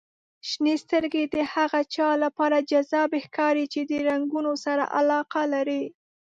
[0.49, 5.83] •شنې سترګې د هغه چا لپاره جذابې ښکاري چې د رنګونو سره علاقه لري.